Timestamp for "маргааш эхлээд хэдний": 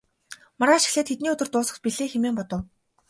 0.59-1.31